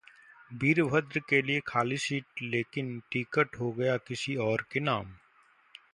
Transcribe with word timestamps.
वीरभद्र 0.51 1.19
के 1.29 1.41
लिए 1.41 1.59
खाली 1.67 1.95
की 1.95 1.97
सीट 1.97 2.41
लेकिन 2.43 2.99
टिकट 3.11 3.59
हो 3.59 3.71
गया 3.71 3.97
किसी 3.99 4.35
और 4.47 4.65
के 4.71 4.79
नाम 4.79 5.13